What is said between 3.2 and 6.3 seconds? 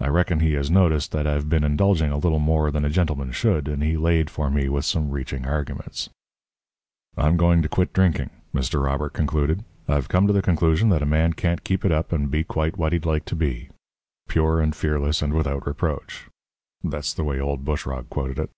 should, and he laid for me with some reaching arguments.